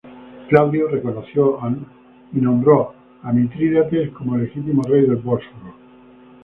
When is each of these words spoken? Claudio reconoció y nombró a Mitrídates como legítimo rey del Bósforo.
Claudio 0.49 0.87
reconoció 0.87 1.59
y 2.33 2.37
nombró 2.41 2.91
a 3.21 3.31
Mitrídates 3.31 4.09
como 4.09 4.35
legítimo 4.35 4.81
rey 4.81 5.03
del 5.03 5.17
Bósforo. 5.17 5.75